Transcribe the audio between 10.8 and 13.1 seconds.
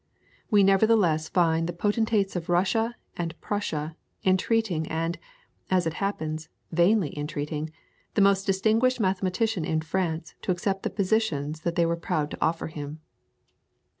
the positions that they were proud to offer him.